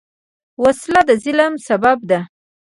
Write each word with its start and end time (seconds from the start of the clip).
وسله 0.63 1.01
د 1.07 1.09
ظلم 1.23 1.53
سبب 1.67 1.97
ده 2.09 2.19